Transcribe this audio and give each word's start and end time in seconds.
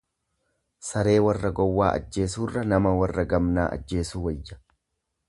Saree 0.85 1.13
warra 1.25 1.51
gowwaa 1.59 1.91
ajjeesuurra, 1.99 2.63
nama 2.71 2.97
warra 3.01 3.27
gamnaa 3.35 3.67
ajjeesuu 3.79 4.23
wayya. 4.29 4.59